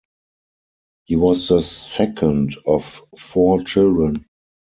[1.05, 4.25] He was the second of four children.